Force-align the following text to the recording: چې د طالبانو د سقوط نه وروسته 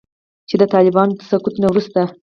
چې 0.49 0.55
د 0.61 0.63
طالبانو 0.73 1.13
د 1.17 1.21
سقوط 1.29 1.55
نه 1.61 1.67
وروسته 1.69 2.01